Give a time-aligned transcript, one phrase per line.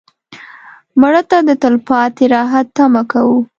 [1.01, 3.39] مړه ته د تلپاتې راحت تمه کوو